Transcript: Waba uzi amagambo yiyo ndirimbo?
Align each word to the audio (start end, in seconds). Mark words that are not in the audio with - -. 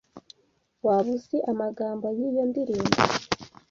Waba 0.85 1.09
uzi 1.15 1.37
amagambo 1.51 2.05
yiyo 2.17 2.43
ndirimbo? 2.49 2.99